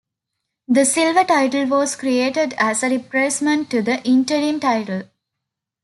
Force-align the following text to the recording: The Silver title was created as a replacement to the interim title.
The 0.67 0.83
Silver 0.83 1.23
title 1.25 1.67
was 1.67 1.95
created 1.95 2.55
as 2.57 2.81
a 2.81 2.89
replacement 2.89 3.69
to 3.69 3.83
the 3.83 4.03
interim 4.03 4.59
title. 4.59 5.03